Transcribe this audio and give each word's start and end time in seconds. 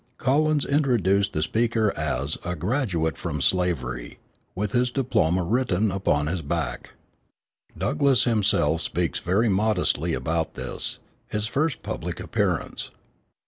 Collins 0.17 0.65
introduced 0.65 1.31
the 1.33 1.43
speaker 1.43 1.95
as 1.95 2.35
"a 2.43 2.55
graduate 2.55 3.19
from 3.19 3.39
slavery, 3.39 4.17
with 4.55 4.71
his 4.71 4.89
diploma 4.89 5.43
written 5.43 5.91
upon 5.91 6.25
his 6.25 6.41
back." 6.41 6.93
Douglass 7.77 8.23
himself 8.23 8.81
speaks 8.81 9.19
very 9.19 9.47
modestly 9.47 10.15
about 10.15 10.55
this, 10.55 10.97
his 11.27 11.45
first 11.45 11.83
public 11.83 12.19
appearance. 12.19 12.89